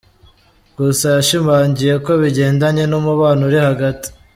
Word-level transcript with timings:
gusa 0.77 1.05
yashimangiye 1.15 1.93
ko 2.05 2.11
bigendanye 2.21 2.83
n’umubano 2.87 3.41
uri 3.49 3.59
hagati. 3.67 4.07